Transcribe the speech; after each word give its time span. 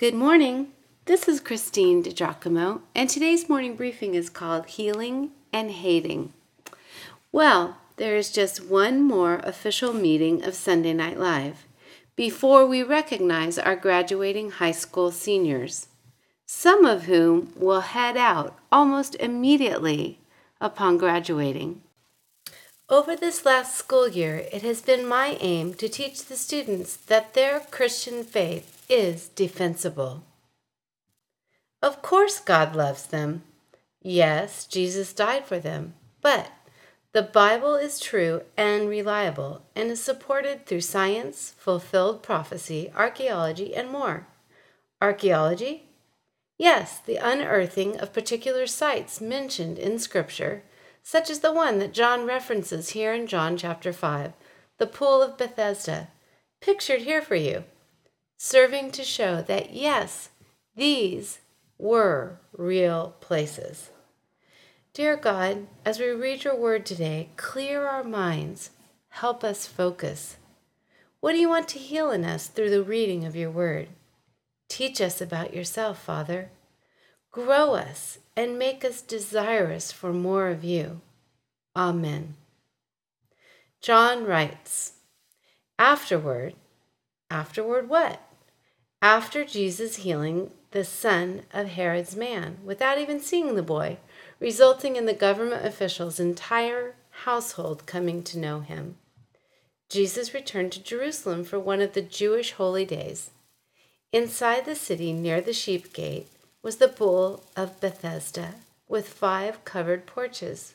Good 0.00 0.14
morning. 0.14 0.68
This 1.04 1.28
is 1.28 1.40
Christine 1.40 2.02
DiGiacomo, 2.02 2.80
and 2.94 3.10
today's 3.10 3.50
morning 3.50 3.76
briefing 3.76 4.14
is 4.14 4.30
called 4.30 4.64
Healing 4.64 5.32
and 5.52 5.70
Hating. 5.70 6.32
Well, 7.32 7.76
there 7.96 8.16
is 8.16 8.32
just 8.32 8.64
one 8.64 9.02
more 9.02 9.40
official 9.44 9.92
meeting 9.92 10.42
of 10.42 10.54
Sunday 10.54 10.94
Night 10.94 11.18
Live 11.18 11.66
before 12.16 12.64
we 12.64 12.82
recognize 12.82 13.58
our 13.58 13.76
graduating 13.76 14.52
high 14.52 14.72
school 14.72 15.10
seniors, 15.10 15.88
some 16.46 16.86
of 16.86 17.04
whom 17.04 17.52
will 17.54 17.82
head 17.82 18.16
out 18.16 18.58
almost 18.72 19.16
immediately 19.16 20.18
upon 20.62 20.96
graduating. 20.96 21.82
Over 22.88 23.16
this 23.16 23.44
last 23.44 23.76
school 23.76 24.08
year, 24.08 24.46
it 24.50 24.62
has 24.62 24.80
been 24.80 25.06
my 25.06 25.36
aim 25.42 25.74
to 25.74 25.90
teach 25.90 26.24
the 26.24 26.36
students 26.36 26.96
that 26.96 27.34
their 27.34 27.60
Christian 27.60 28.24
faith 28.24 28.79
is 28.90 29.28
defensible. 29.28 30.24
Of 31.82 32.02
course, 32.02 32.40
God 32.40 32.76
loves 32.76 33.06
them. 33.06 33.44
Yes, 34.02 34.66
Jesus 34.66 35.12
died 35.12 35.46
for 35.46 35.58
them. 35.58 35.94
But 36.20 36.50
the 37.12 37.22
Bible 37.22 37.74
is 37.74 37.98
true 37.98 38.42
and 38.56 38.88
reliable 38.88 39.62
and 39.74 39.90
is 39.90 40.02
supported 40.02 40.66
through 40.66 40.82
science, 40.82 41.54
fulfilled 41.56 42.22
prophecy, 42.22 42.90
archaeology, 42.94 43.74
and 43.74 43.88
more. 43.88 44.26
Archaeology? 45.00 45.88
Yes, 46.58 46.98
the 46.98 47.16
unearthing 47.16 47.98
of 47.98 48.12
particular 48.12 48.66
sites 48.66 49.20
mentioned 49.20 49.78
in 49.78 49.98
Scripture 49.98 50.62
such 51.02 51.30
as 51.30 51.40
the 51.40 51.52
one 51.52 51.78
that 51.78 51.92
John 51.92 52.26
references 52.26 52.90
here 52.90 53.12
in 53.12 53.26
John 53.26 53.56
chapter 53.56 53.92
5, 53.92 54.32
the 54.78 54.86
pool 54.86 55.22
of 55.22 55.38
Bethesda, 55.38 56.08
pictured 56.60 57.02
here 57.02 57.22
for 57.22 57.36
you, 57.36 57.64
serving 58.42 58.90
to 58.90 59.04
show 59.04 59.42
that 59.42 59.74
yes, 59.74 60.30
these 60.74 61.40
were 61.76 62.38
real 62.56 63.14
places. 63.20 63.90
Dear 64.94 65.18
God, 65.18 65.66
as 65.84 65.98
we 65.98 66.06
read 66.06 66.42
your 66.42 66.56
word 66.56 66.86
today, 66.86 67.28
clear 67.36 67.86
our 67.86 68.02
minds, 68.02 68.70
help 69.10 69.44
us 69.44 69.66
focus. 69.66 70.38
What 71.20 71.32
do 71.32 71.38
you 71.38 71.50
want 71.50 71.68
to 71.68 71.78
heal 71.78 72.10
in 72.10 72.24
us 72.24 72.46
through 72.46 72.70
the 72.70 72.82
reading 72.82 73.26
of 73.26 73.36
your 73.36 73.50
word? 73.50 73.88
Teach 74.70 75.02
us 75.02 75.20
about 75.20 75.52
yourself, 75.52 76.02
Father. 76.02 76.48
Grow 77.30 77.74
us 77.74 78.20
and 78.34 78.58
make 78.58 78.86
us 78.86 79.02
desirous 79.02 79.92
for 79.92 80.14
more 80.14 80.48
of 80.48 80.64
you. 80.64 81.02
Amen. 81.76 82.36
John 83.82 84.24
writes, 84.24 84.94
Afterward, 85.78 86.54
afterward 87.30 87.90
what? 87.90 88.22
After 89.02 89.44
Jesus 89.44 89.96
healing 89.96 90.50
the 90.72 90.84
son 90.84 91.42
of 91.52 91.68
Herod's 91.68 92.14
man 92.14 92.58
without 92.64 92.98
even 92.98 93.18
seeing 93.18 93.54
the 93.54 93.62
boy, 93.62 93.96
resulting 94.38 94.96
in 94.96 95.06
the 95.06 95.14
government 95.14 95.64
official's 95.64 96.20
entire 96.20 96.94
household 97.24 97.86
coming 97.86 98.22
to 98.24 98.38
know 98.38 98.60
him. 98.60 98.96
Jesus 99.88 100.34
returned 100.34 100.72
to 100.72 100.82
Jerusalem 100.82 101.44
for 101.44 101.58
one 101.58 101.80
of 101.80 101.94
the 101.94 102.02
Jewish 102.02 102.52
holy 102.52 102.84
days. 102.84 103.30
Inside 104.12 104.64
the 104.64 104.76
city 104.76 105.12
near 105.12 105.40
the 105.40 105.52
sheep 105.52 105.92
gate, 105.92 106.26
was 106.62 106.76
the 106.76 106.88
pool 106.88 107.42
of 107.56 107.80
Bethesda 107.80 108.54
with 108.86 109.08
five 109.08 109.64
covered 109.64 110.04
porches. 110.04 110.74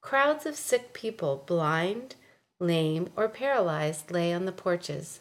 Crowds 0.00 0.44
of 0.44 0.56
sick 0.56 0.92
people, 0.92 1.44
blind, 1.46 2.16
lame, 2.58 3.10
or 3.16 3.28
paralyzed, 3.28 4.10
lay 4.10 4.32
on 4.32 4.44
the 4.44 4.52
porches. 4.52 5.20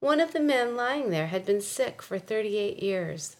One 0.00 0.18
of 0.18 0.32
the 0.32 0.40
men 0.40 0.76
lying 0.76 1.10
there 1.10 1.26
had 1.26 1.44
been 1.44 1.60
sick 1.60 2.00
for 2.00 2.18
38 2.18 2.82
years. 2.82 3.36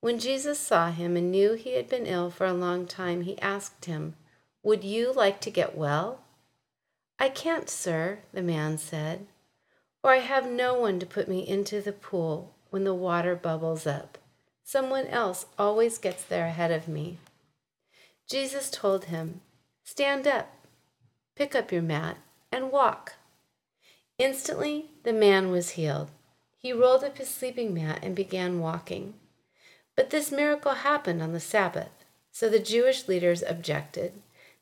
When 0.00 0.18
Jesus 0.18 0.58
saw 0.58 0.90
him 0.90 1.16
and 1.16 1.30
knew 1.30 1.54
he 1.54 1.72
had 1.72 1.88
been 1.88 2.06
ill 2.06 2.30
for 2.30 2.46
a 2.46 2.52
long 2.52 2.86
time, 2.86 3.22
he 3.22 3.40
asked 3.40 3.86
him, 3.86 4.14
Would 4.62 4.84
you 4.84 5.12
like 5.12 5.40
to 5.40 5.50
get 5.50 5.76
well? 5.76 6.20
I 7.18 7.30
can't, 7.30 7.70
sir, 7.70 8.18
the 8.32 8.42
man 8.42 8.76
said, 8.76 9.26
for 10.02 10.10
I 10.10 10.18
have 10.18 10.46
no 10.46 10.78
one 10.78 11.00
to 11.00 11.06
put 11.06 11.26
me 11.26 11.48
into 11.48 11.80
the 11.80 11.92
pool 11.92 12.54
when 12.68 12.84
the 12.84 12.92
water 12.92 13.34
bubbles 13.34 13.86
up. 13.86 14.18
Someone 14.62 15.06
else 15.06 15.46
always 15.58 15.96
gets 15.96 16.22
there 16.22 16.46
ahead 16.46 16.70
of 16.70 16.86
me. 16.86 17.16
Jesus 18.28 18.70
told 18.70 19.06
him, 19.06 19.40
Stand 19.84 20.26
up, 20.26 20.52
pick 21.34 21.54
up 21.54 21.72
your 21.72 21.80
mat, 21.80 22.18
and 22.52 22.70
walk. 22.70 23.14
Instantly, 24.18 24.86
the 25.02 25.12
man 25.12 25.50
was 25.50 25.70
healed. 25.70 26.10
He 26.56 26.72
rolled 26.72 27.04
up 27.04 27.18
his 27.18 27.28
sleeping 27.28 27.74
mat 27.74 28.00
and 28.02 28.14
began 28.14 28.60
walking. 28.60 29.14
But 29.96 30.10
this 30.10 30.32
miracle 30.32 30.72
happened 30.72 31.22
on 31.22 31.32
the 31.32 31.40
Sabbath, 31.40 32.04
so 32.32 32.48
the 32.48 32.58
Jewish 32.58 33.06
leaders 33.08 33.42
objected. 33.46 34.12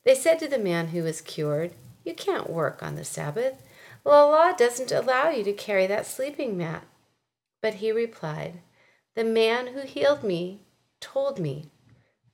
They 0.05 0.15
said 0.15 0.39
to 0.41 0.49
the 0.49 0.59
man 0.59 0.89
who 0.89 1.03
was 1.03 1.21
cured, 1.21 1.73
You 2.05 2.15
can't 2.15 2.51
work 2.51 2.83
on 2.83 2.97
the 2.97 3.05
Sabbath. 3.05 3.63
The 4.05 4.11
law 4.11 4.53
doesn't 4.53 4.91
allow 4.91 5.31
you 5.31 5.45
to 5.45 5.53
carry 5.53 5.87
that 5.87 6.07
sleeping 6.07 6.57
mat. 6.57 6.85
But 7.61 7.75
he 7.75 7.93
replied, 7.93 8.61
the 9.15 9.25
man 9.25 9.69
who 9.69 9.83
healed 9.83 10.25
me 10.25 10.61
told 11.01 11.39
me, 11.39 11.67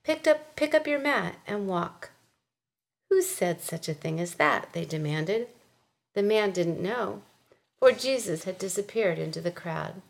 Picked 0.05 0.29
up, 0.29 0.55
pick 0.55 0.75
up 0.75 0.87
your 0.87 1.01
mat 1.01 1.37
and 1.47 1.67
walk. 1.67 2.11
Who 3.11 3.21
said 3.21 3.61
such 3.61 3.89
a 3.89 3.95
thing 3.95 4.21
as 4.21 4.35
that? 4.35 4.73
They 4.73 4.85
demanded. 4.85 5.49
The 6.19 6.25
man 6.25 6.51
didn't 6.51 6.83
know, 6.83 7.23
for 7.79 7.93
Jesus 7.93 8.43
had 8.43 8.59
disappeared 8.59 9.21
into 9.21 9.41
the 9.41 9.53
crowd. 9.53 10.03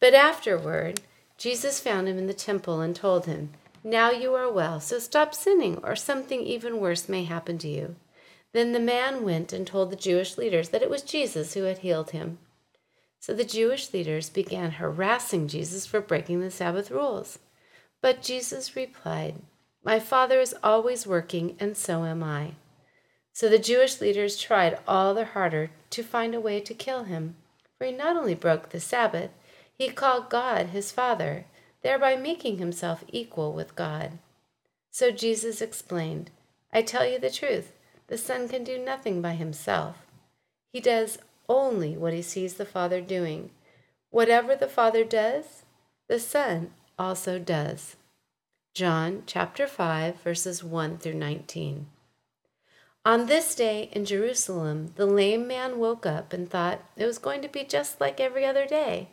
But 0.00 0.12
afterward, 0.12 1.02
Jesus 1.38 1.78
found 1.78 2.08
him 2.08 2.18
in 2.18 2.26
the 2.26 2.34
temple 2.34 2.80
and 2.80 2.96
told 2.96 3.26
him, 3.26 3.50
Now 3.84 4.10
you 4.10 4.34
are 4.34 4.50
well, 4.50 4.80
so 4.80 4.98
stop 4.98 5.36
sinning, 5.36 5.78
or 5.84 5.94
something 5.94 6.40
even 6.40 6.80
worse 6.80 7.08
may 7.08 7.22
happen 7.22 7.58
to 7.58 7.68
you. 7.68 7.94
Then 8.54 8.72
the 8.72 8.80
man 8.80 9.22
went 9.22 9.52
and 9.52 9.64
told 9.64 9.90
the 9.90 9.94
Jewish 9.94 10.36
leaders 10.36 10.70
that 10.70 10.82
it 10.82 10.90
was 10.90 11.02
Jesus 11.02 11.54
who 11.54 11.62
had 11.62 11.78
healed 11.78 12.10
him. 12.10 12.38
So 13.20 13.32
the 13.32 13.44
Jewish 13.44 13.92
leaders 13.92 14.28
began 14.28 14.72
harassing 14.72 15.46
Jesus 15.46 15.86
for 15.86 16.00
breaking 16.00 16.40
the 16.40 16.50
Sabbath 16.50 16.90
rules. 16.90 17.38
But 18.02 18.20
Jesus 18.20 18.74
replied, 18.74 19.36
My 19.84 20.00
Father 20.00 20.40
is 20.40 20.56
always 20.64 21.06
working, 21.06 21.54
and 21.60 21.76
so 21.76 22.04
am 22.04 22.24
I. 22.24 22.54
So 23.36 23.50
the 23.50 23.58
Jewish 23.58 24.00
leaders 24.00 24.38
tried 24.38 24.78
all 24.88 25.12
the 25.12 25.26
harder 25.26 25.70
to 25.90 26.02
find 26.02 26.34
a 26.34 26.40
way 26.40 26.58
to 26.58 26.72
kill 26.72 27.04
him, 27.04 27.36
for 27.76 27.84
he 27.86 27.92
not 27.92 28.16
only 28.16 28.34
broke 28.34 28.70
the 28.70 28.80
Sabbath, 28.80 29.28
he 29.76 29.90
called 29.90 30.30
God 30.30 30.68
his 30.68 30.90
Father, 30.90 31.44
thereby 31.82 32.16
making 32.16 32.56
himself 32.56 33.04
equal 33.08 33.52
with 33.52 33.76
God. 33.76 34.12
So 34.90 35.10
Jesus 35.10 35.60
explained, 35.60 36.30
I 36.72 36.80
tell 36.80 37.06
you 37.06 37.18
the 37.18 37.28
truth, 37.28 37.74
the 38.06 38.16
Son 38.16 38.48
can 38.48 38.64
do 38.64 38.78
nothing 38.78 39.20
by 39.20 39.34
himself. 39.34 39.96
He 40.72 40.80
does 40.80 41.18
only 41.46 41.94
what 41.94 42.14
he 42.14 42.22
sees 42.22 42.54
the 42.54 42.64
Father 42.64 43.02
doing. 43.02 43.50
Whatever 44.08 44.56
the 44.56 44.66
Father 44.66 45.04
does, 45.04 45.66
the 46.08 46.18
Son 46.18 46.70
also 46.98 47.38
does. 47.38 47.96
John 48.72 49.24
chapter 49.26 49.66
5 49.66 50.22
verses 50.22 50.64
1 50.64 50.96
through 50.96 51.12
19. 51.12 51.88
On 53.06 53.26
this 53.26 53.54
day 53.54 53.88
in 53.92 54.04
Jerusalem, 54.04 54.92
the 54.96 55.06
lame 55.06 55.46
man 55.46 55.78
woke 55.78 56.04
up 56.04 56.32
and 56.32 56.50
thought 56.50 56.82
it 56.96 57.06
was 57.06 57.18
going 57.18 57.40
to 57.42 57.48
be 57.48 57.62
just 57.62 58.00
like 58.00 58.18
every 58.18 58.44
other 58.44 58.66
day. 58.66 59.10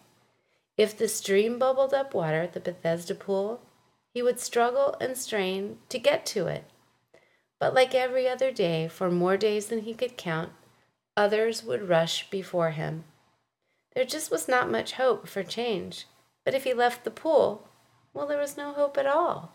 If 0.76 0.98
the 0.98 1.08
stream 1.08 1.60
bubbled 1.60 1.94
up 1.94 2.12
water 2.12 2.42
at 2.42 2.54
the 2.54 2.60
Bethesda 2.60 3.14
pool, 3.14 3.62
he 4.12 4.24
would 4.24 4.40
struggle 4.40 4.96
and 5.00 5.16
strain 5.16 5.78
to 5.90 6.00
get 6.00 6.26
to 6.26 6.48
it. 6.48 6.64
But 7.60 7.76
like 7.76 7.94
every 7.94 8.28
other 8.28 8.52
day, 8.52 8.88
for 8.88 9.12
more 9.12 9.38
days 9.38 9.68
than 9.68 9.82
he 9.82 9.94
could 9.94 10.18
count, 10.18 10.50
others 11.16 11.64
would 11.64 11.88
rush 11.88 12.28
before 12.32 12.72
him. 12.72 13.04
There 13.94 14.06
just 14.06 14.32
was 14.32 14.48
not 14.48 14.72
much 14.72 14.94
hope 14.94 15.28
for 15.28 15.44
change, 15.44 16.08
but 16.44 16.56
if 16.56 16.64
he 16.64 16.74
left 16.74 17.04
the 17.04 17.12
pool, 17.12 17.68
well, 18.12 18.26
there 18.26 18.40
was 18.40 18.58
no 18.58 18.74
hope 18.74 18.98
at 18.98 19.06
all. 19.06 19.54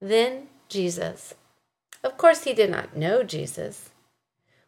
Then 0.00 0.46
Jesus. 0.68 1.34
Of 2.02 2.18
course, 2.18 2.44
he 2.44 2.52
did 2.52 2.70
not 2.70 2.96
know 2.96 3.22
Jesus. 3.22 3.90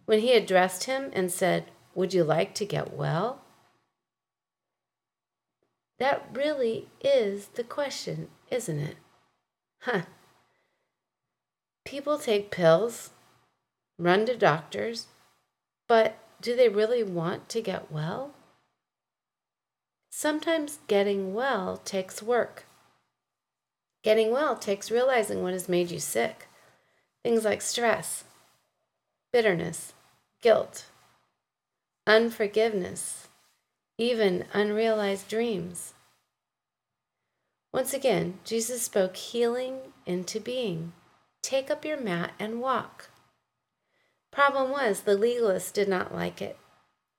When 0.07 0.21
he 0.21 0.33
addressed 0.33 0.85
him 0.85 1.11
and 1.13 1.33
said, 1.33 1.71
Would 1.95 2.15
you 2.15 2.25
like 2.25 2.55
to 2.57 2.65
get 2.65 2.95
well? 2.95 3.41
That 5.99 6.29
really 6.33 6.89
is 7.01 7.49
the 7.55 7.65
question, 7.65 8.29
isn't 8.51 8.79
it? 8.79 8.97
Huh. 9.81 10.03
People 11.85 12.19
take 12.19 12.51
pills, 12.51 13.11
run 13.99 14.27
to 14.27 14.37
doctors, 14.37 15.07
but 15.87 16.19
do 16.41 16.57
they 16.57 16.69
really 16.69 17.03
want 17.03 17.49
to 17.51 17.61
get 17.61 17.93
well? 17.93 18.33
Sometimes 20.11 20.79
getting 20.87 21.35
well 21.35 21.77
takes 21.79 22.23
work. 22.23 22.67
Getting 24.03 24.31
well 24.31 24.57
takes 24.57 24.91
realizing 24.91 25.43
what 25.43 25.53
has 25.53 25.69
made 25.69 25.91
you 25.91 25.99
sick. 25.99 26.49
Things 27.25 27.45
like 27.45 27.63
stress, 27.63 28.25
bitterness, 29.33 29.95
guilt, 30.43 30.85
unforgiveness, 32.07 33.29
even 33.99 34.45
unrealized 34.53 35.29
dreams. 35.29 35.95
Once 37.73 37.95
again, 37.95 38.39
Jesus 38.45 38.83
spoke 38.83 39.17
healing 39.17 39.79
into 40.07 40.39
being. 40.39 40.93
Take 41.43 41.71
up 41.71 41.85
your 41.85 42.01
mat 42.01 42.33
and 42.39 42.61
walk. 42.61 43.09
Problem 44.31 44.71
was, 44.71 45.01
the 45.01 45.17
legalists 45.17 45.73
did 45.73 45.89
not 45.89 46.15
like 46.15 46.43
it. 46.43 46.59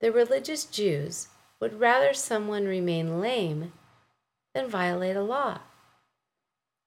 The 0.01 0.11
religious 0.11 0.65
Jews 0.65 1.29
would 1.59 1.79
rather 1.79 2.13
someone 2.13 2.65
remain 2.65 3.19
lame 3.19 3.73
than 4.53 4.69
violate 4.69 5.15
a 5.15 5.23
law. 5.23 5.59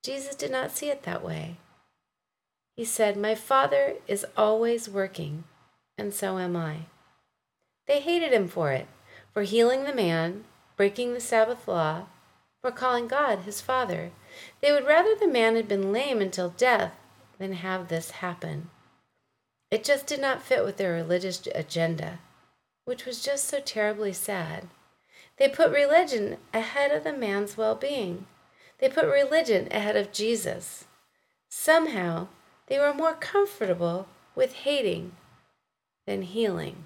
Jesus 0.05 0.35
did 0.35 0.53
not 0.53 0.71
see 0.71 0.89
it 0.89 1.03
that 1.03 1.25
way. 1.25 1.57
He 2.79 2.85
said, 2.85 3.17
My 3.17 3.35
Father 3.35 3.95
is 4.07 4.25
always 4.37 4.89
working, 4.89 5.43
and 5.99 6.15
so 6.15 6.39
am 6.39 6.55
I. 6.55 6.83
They 7.89 7.99
hated 7.99 8.33
him 8.33 8.47
for 8.47 8.71
it, 8.71 8.87
for 9.35 9.43
healing 9.43 9.83
the 9.83 9.93
man, 9.93 10.45
breaking 10.77 11.13
the 11.13 11.21
Sabbath 11.21 11.67
law, 11.67 12.05
for 12.63 12.71
calling 12.71 13.09
God 13.09 13.41
his 13.41 13.61
Father. 13.61 14.13
They 14.61 14.71
would 14.71 14.87
rather 14.87 15.17
the 15.17 15.27
man 15.27 15.57
had 15.57 15.67
been 15.67 15.93
lame 15.93 16.21
until 16.21 16.51
death 16.51 16.93
than 17.41 17.55
have 17.55 17.89
this 17.89 18.13
happen. 18.13 18.71
It 19.73 19.83
just 19.83 20.07
did 20.07 20.21
not 20.21 20.45
fit 20.45 20.65
with 20.65 20.77
their 20.77 20.93
religious 20.93 21.49
agenda, 21.57 22.21
which 22.85 23.05
was 23.05 23.25
just 23.25 23.47
so 23.47 23.59
terribly 23.59 24.13
sad. 24.13 24.69
They 25.37 25.49
put 25.49 25.73
religion 25.73 26.37
ahead 26.55 26.93
of 26.93 27.03
the 27.03 27.13
man's 27.13 27.57
well 27.57 27.75
being. 27.75 28.27
They 28.79 28.89
put 28.89 29.07
religion 29.07 29.67
ahead 29.73 29.97
of 29.97 30.13
Jesus. 30.13 30.85
Somehow, 31.49 32.29
they 32.69 32.79
were 32.79 32.95
more 32.95 33.15
comfortable 33.15 34.07
with 34.35 34.53
hating 34.53 35.13
than 36.07 36.23
healing. 36.23 36.85